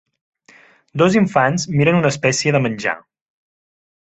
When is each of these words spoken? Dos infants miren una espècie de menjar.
Dos 1.01 1.17
infants 1.21 1.67
miren 1.81 1.99
una 2.01 2.13
espècie 2.15 2.55
de 2.57 2.63
menjar. 2.69 2.97